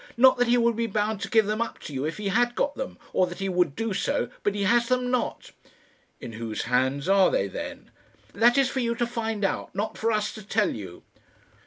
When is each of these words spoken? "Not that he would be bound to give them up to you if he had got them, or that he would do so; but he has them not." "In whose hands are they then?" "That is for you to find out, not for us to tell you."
"Not 0.17 0.37
that 0.37 0.47
he 0.47 0.57
would 0.57 0.75
be 0.75 0.87
bound 0.87 1.21
to 1.21 1.29
give 1.29 1.45
them 1.45 1.61
up 1.61 1.77
to 1.81 1.93
you 1.93 2.05
if 2.05 2.17
he 2.17 2.29
had 2.29 2.55
got 2.55 2.73
them, 2.73 2.97
or 3.13 3.27
that 3.27 3.37
he 3.37 3.47
would 3.47 3.75
do 3.75 3.93
so; 3.93 4.31
but 4.41 4.55
he 4.55 4.63
has 4.63 4.87
them 4.87 5.11
not." 5.11 5.51
"In 6.19 6.31
whose 6.31 6.63
hands 6.63 7.07
are 7.07 7.29
they 7.29 7.47
then?" 7.47 7.91
"That 8.33 8.57
is 8.57 8.67
for 8.67 8.79
you 8.79 8.95
to 8.95 9.05
find 9.05 9.45
out, 9.45 9.75
not 9.75 9.99
for 9.99 10.11
us 10.11 10.33
to 10.33 10.41
tell 10.41 10.71
you." 10.75 11.03